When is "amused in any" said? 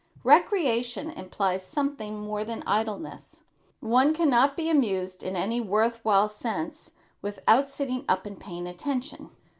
4.67-5.61